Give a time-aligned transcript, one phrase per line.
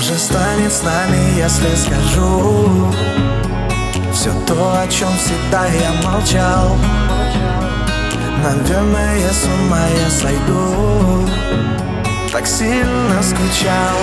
[0.00, 2.86] Что же станет с нами, если скажу.
[4.12, 6.76] Все то, о чем всегда я молчал.
[8.44, 11.28] Наверное, с ума я сойду.
[12.30, 13.98] Так сильно скучал.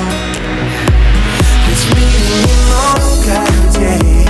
[1.70, 4.25] Ведь в мире много людей.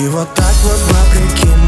[0.00, 1.59] И вот так вот вопреки